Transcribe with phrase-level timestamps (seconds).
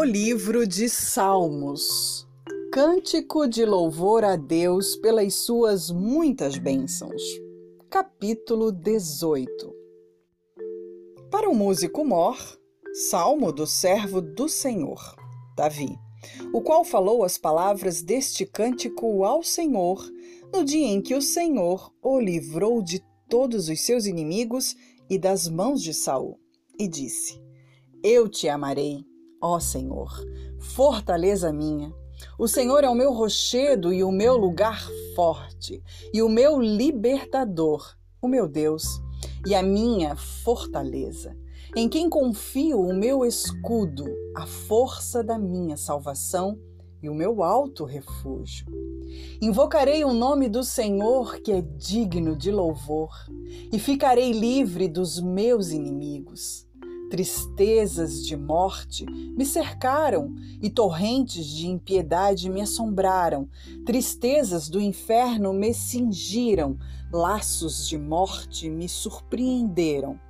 [0.00, 2.26] O livro de Salmos.
[2.72, 7.22] Cântico de louvor a Deus pelas suas muitas bênçãos.
[7.90, 9.76] Capítulo 18.
[11.30, 12.38] Para o músico mor,
[13.10, 15.14] Salmo do servo do Senhor,
[15.54, 15.94] Davi,
[16.50, 20.02] o qual falou as palavras deste cântico ao Senhor
[20.50, 24.74] no dia em que o Senhor o livrou de todos os seus inimigos
[25.10, 26.40] e das mãos de Saul,
[26.78, 27.38] e disse:
[28.02, 29.09] Eu te amarei
[29.42, 30.12] Ó Senhor,
[30.58, 31.94] fortaleza minha,
[32.38, 35.82] o Senhor é o meu rochedo e o meu lugar forte,
[36.12, 39.00] e o meu libertador, o meu Deus,
[39.46, 41.34] e a minha fortaleza,
[41.74, 44.04] em quem confio o meu escudo,
[44.36, 46.58] a força da minha salvação
[47.02, 48.66] e o meu alto refúgio.
[49.40, 53.08] Invocarei o nome do Senhor, que é digno de louvor,
[53.72, 56.68] e ficarei livre dos meus inimigos.
[57.10, 63.48] Tristezas de morte me cercaram e torrentes de impiedade me assombraram.
[63.84, 66.78] Tristezas do inferno me cingiram,
[67.12, 70.20] laços de morte me surpreenderam.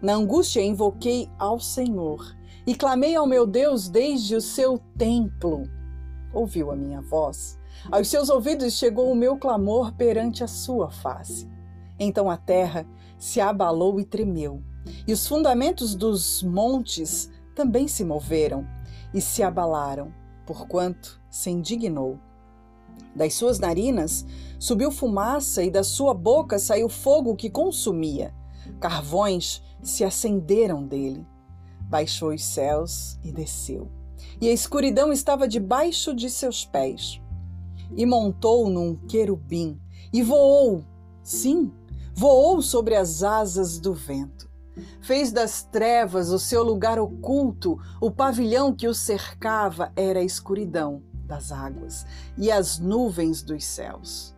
[0.00, 2.24] Na angústia invoquei ao Senhor
[2.64, 5.64] e clamei ao meu Deus desde o seu templo.
[6.32, 7.58] Ouviu a minha voz.
[7.90, 11.50] Aos seus ouvidos chegou o meu clamor perante a sua face.
[11.98, 12.86] Então a terra
[13.18, 14.62] se abalou e tremeu
[15.06, 18.66] e os fundamentos dos montes também se moveram
[19.12, 20.12] e se abalaram,
[20.46, 22.18] porquanto se indignou.
[23.14, 24.24] Das suas narinas
[24.58, 28.34] subiu fumaça e da sua boca saiu fogo que consumia.
[28.78, 31.26] Carvões se acenderam dele.
[31.82, 33.90] Baixou os céus e desceu.
[34.40, 37.20] E a escuridão estava debaixo de seus pés.
[37.96, 39.80] E montou num querubim
[40.12, 40.84] e voou,
[41.22, 41.72] sim,
[42.14, 44.49] voou sobre as asas do vento
[45.00, 51.02] Fez das trevas o seu lugar oculto, o pavilhão que o cercava era a escuridão
[51.30, 52.06] das águas
[52.36, 54.34] e as nuvens dos céus.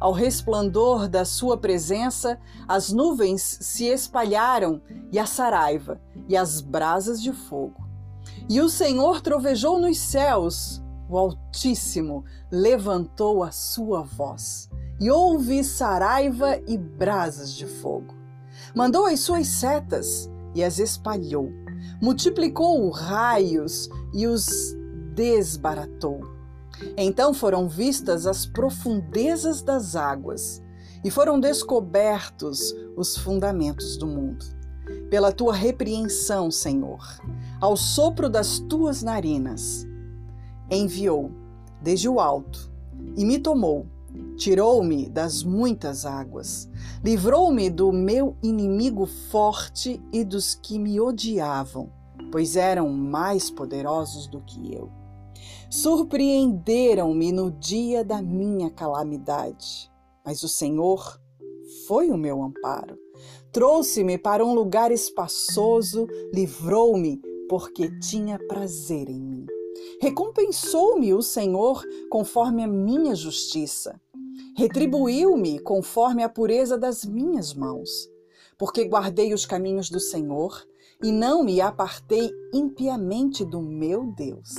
[0.00, 2.36] Ao resplandor da sua presença,
[2.66, 7.86] as nuvens se espalharam e a saraiva e as brasas de fogo.
[8.48, 14.68] E o Senhor trovejou nos céus, o Altíssimo levantou a sua voz,
[15.00, 18.21] e houve saraiva e brasas de fogo.
[18.74, 21.50] Mandou as suas setas e as espalhou.
[22.00, 24.76] Multiplicou raios e os
[25.14, 26.20] desbaratou.
[26.96, 30.62] Então foram vistas as profundezas das águas
[31.04, 34.44] e foram descobertos os fundamentos do mundo.
[35.10, 37.00] Pela tua repreensão, Senhor,
[37.60, 39.86] ao sopro das tuas narinas,
[40.70, 41.30] enviou
[41.80, 42.70] desde o alto
[43.16, 43.86] e me tomou
[44.36, 46.68] Tirou-me das muitas águas,
[47.04, 51.92] livrou-me do meu inimigo forte e dos que me odiavam,
[52.30, 54.90] pois eram mais poderosos do que eu.
[55.70, 59.90] Surpreenderam-me no dia da minha calamidade,
[60.24, 61.20] mas o Senhor
[61.86, 62.98] foi o meu amparo.
[63.52, 69.46] Trouxe-me para um lugar espaçoso, livrou-me, porque tinha prazer em mim.
[70.00, 74.00] Recompensou-me o Senhor conforme a minha justiça
[74.54, 77.88] Retribuiu-me conforme a pureza das minhas mãos,
[78.58, 80.66] porque guardei os caminhos do Senhor
[81.02, 84.50] e não me apartei impiamente do meu Deus,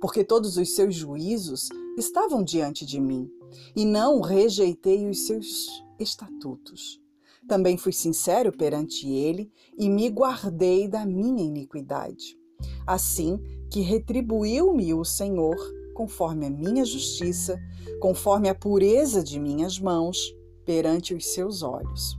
[0.00, 1.68] porque todos os seus juízos
[1.98, 3.28] estavam diante de mim
[3.74, 5.66] e não rejeitei os seus
[5.98, 7.00] estatutos.
[7.48, 12.38] Também fui sincero perante ele e me guardei da minha iniquidade.
[12.86, 13.38] Assim
[13.70, 15.56] que retribuiu-me o Senhor
[15.94, 17.58] conforme a minha justiça,
[18.00, 20.18] conforme a pureza de minhas mãos
[20.66, 22.18] perante os seus olhos.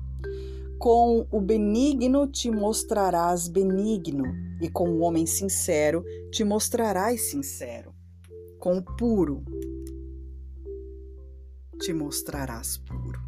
[0.79, 4.25] Com o benigno te mostrarás benigno,
[4.61, 7.93] e com o homem sincero te mostrarás sincero.
[8.59, 9.43] Com o puro
[11.79, 13.19] te mostrarás puro,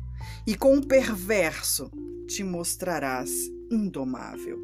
[0.46, 1.92] e com o perverso
[2.28, 3.30] te mostrarás
[3.72, 4.58] indomável.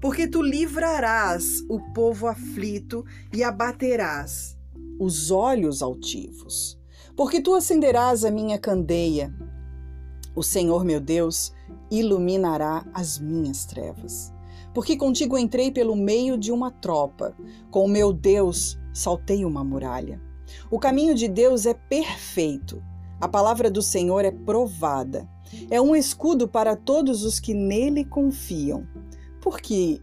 [0.00, 4.57] Porque tu livrarás o povo aflito e abaterás
[4.98, 6.78] os olhos altivos.
[7.16, 9.34] Porque tu acenderás a minha candeia.
[10.34, 11.52] O Senhor meu Deus
[11.90, 14.32] iluminará as minhas trevas.
[14.74, 17.36] Porque contigo entrei pelo meio de uma tropa,
[17.70, 20.20] com o meu Deus saltei uma muralha.
[20.70, 22.82] O caminho de Deus é perfeito,
[23.20, 25.28] a palavra do Senhor é provada.
[25.70, 28.86] É um escudo para todos os que nele confiam.
[29.40, 30.00] Porque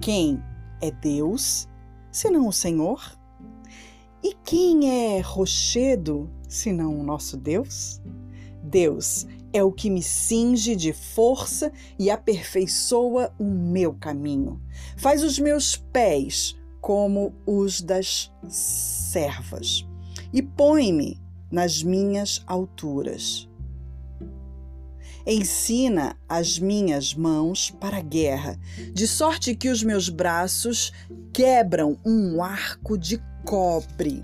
[0.00, 0.42] quem
[0.80, 1.68] é Deus,
[2.10, 3.00] senão o Senhor?
[4.24, 8.00] E quem é rochedo, senão o nosso Deus?
[8.62, 14.62] Deus é o que me cinge de força e aperfeiçoa o meu caminho.
[14.96, 19.86] Faz os meus pés como os das servas,
[20.32, 23.46] e põe-me nas minhas alturas.
[25.26, 28.58] Ensina as minhas mãos para a guerra,
[28.92, 30.92] de sorte que os meus braços
[31.32, 34.22] quebram um arco de cobre.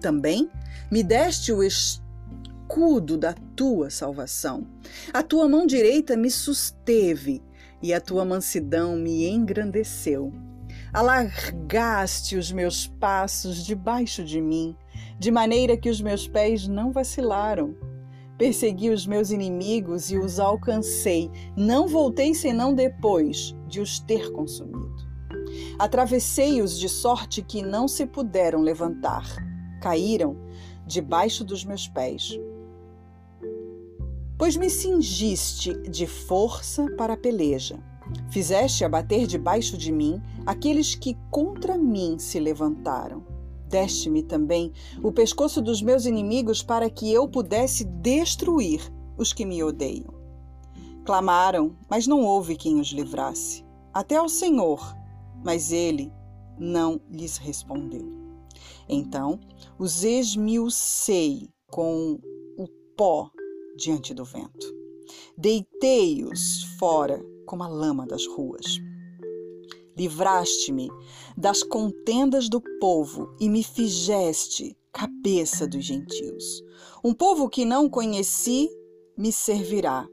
[0.00, 0.48] Também
[0.88, 4.66] me deste o escudo da tua salvação.
[5.12, 7.42] A tua mão direita me susteve
[7.82, 10.32] e a tua mansidão me engrandeceu.
[10.92, 14.76] Alargaste os meus passos debaixo de mim,
[15.18, 17.89] de maneira que os meus pés não vacilaram.
[18.40, 21.30] Persegui os meus inimigos e os alcancei.
[21.54, 25.06] Não voltei senão depois de os ter consumido.
[25.78, 29.26] Atravessei-os de sorte que não se puderam levantar.
[29.82, 30.38] Caíram
[30.86, 32.40] debaixo dos meus pés.
[34.38, 37.78] Pois me cingiste de força para a peleja.
[38.30, 43.22] Fizeste abater debaixo de mim aqueles que contra mim se levantaram.
[43.70, 49.62] Deste-me também o pescoço dos meus inimigos para que eu pudesse destruir os que me
[49.62, 50.12] odeiam.
[51.04, 53.64] Clamaram, mas não houve quem os livrasse.
[53.94, 54.80] Até ao Senhor,
[55.44, 56.12] mas ele
[56.58, 58.10] não lhes respondeu.
[58.88, 59.38] Então
[59.78, 62.18] os esmiucei com
[62.58, 62.66] o
[62.96, 63.30] pó
[63.76, 64.66] diante do vento.
[65.38, 68.80] Deitei-os fora como a lama das ruas.
[70.00, 70.88] Livraste-me
[71.36, 76.64] das contendas do povo e me fizeste cabeça dos gentios.
[77.04, 78.70] Um povo que não conheci
[79.14, 80.08] me servirá.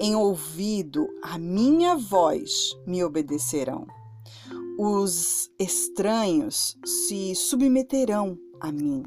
[0.00, 3.86] Em ouvido a minha voz me obedecerão.
[4.78, 9.02] Os estranhos se submeterão a mim.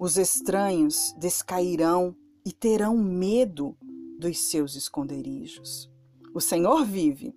[0.00, 2.16] Os estranhos descairão
[2.46, 3.76] e terão medo
[4.18, 5.90] dos seus esconderijos.
[6.34, 7.32] O Senhor vive.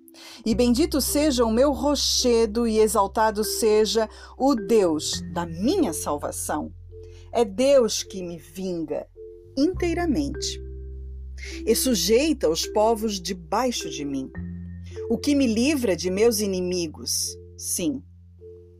[0.45, 6.73] E bendito seja o meu rochedo e exaltado seja o Deus da minha salvação.
[7.31, 9.07] É Deus que me vinga
[9.57, 10.61] inteiramente
[11.65, 14.29] e sujeita os povos debaixo de mim.
[15.09, 17.37] O que me livra de meus inimigos.
[17.57, 18.01] Sim,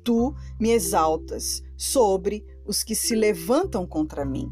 [0.03, 4.49] tu me exaltas sobre os que se levantam contra mim.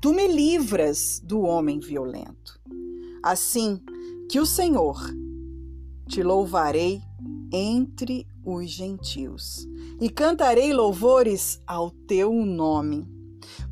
[0.00, 2.60] Tu me livras do homem violento.
[3.22, 3.80] Assim,
[4.28, 4.98] que o Senhor
[6.06, 7.02] te louvarei
[7.52, 9.68] entre os gentios
[10.00, 13.08] e cantarei louvores ao teu nome,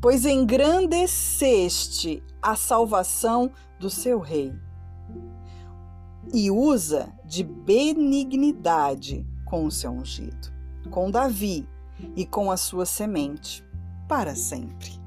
[0.01, 4.53] pois engrandeceste a salvação do seu rei
[6.33, 10.51] e usa de benignidade com o seu ungido,
[10.89, 11.67] com Davi
[12.15, 13.63] e com a sua semente
[14.07, 14.99] para sempre.